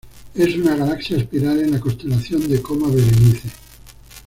Es 0.33 0.55
una 0.55 0.75
galaxia 0.75 1.15
espiral 1.17 1.59
en 1.59 1.69
la 1.73 1.79
constelación 1.79 2.49
de 2.49 2.59
Coma 2.59 2.87
Berenice. 2.89 3.51